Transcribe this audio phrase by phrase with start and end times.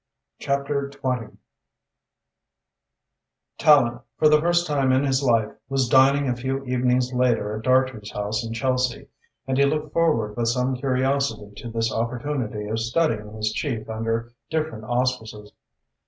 [0.39, 1.27] CHAPTER VI
[3.59, 7.65] Tallente, for the first time in his life, was dining a few evenings later at
[7.65, 9.09] Dartrey's house in Chelsea,
[9.45, 14.33] and he looked forward with some curiosity to this opportunity of studying his chief under
[14.49, 15.51] different auspices.